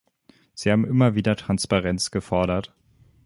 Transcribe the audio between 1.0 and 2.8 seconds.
wieder Transparenz gefordert.